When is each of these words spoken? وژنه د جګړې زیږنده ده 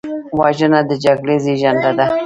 وژنه 0.39 0.79
د 0.89 0.91
جګړې 1.03 1.35
زیږنده 1.45 1.91
ده 1.97 2.05